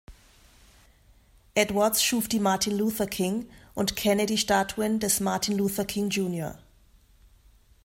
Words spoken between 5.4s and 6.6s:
Luther King, jr.